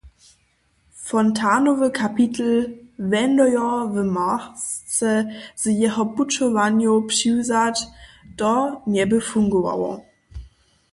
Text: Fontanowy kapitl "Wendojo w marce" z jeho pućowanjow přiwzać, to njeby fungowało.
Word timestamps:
Fontanowy 1.05 1.91
kapitl 1.91 2.69
"Wendojo 2.99 3.87
w 3.87 3.95
marce" 4.17 5.29
z 5.61 5.65
jeho 5.65 6.05
pućowanjow 6.15 7.05
přiwzać, 7.11 7.75
to 8.37 8.81
njeby 8.87 9.17
fungowało. 9.29 9.99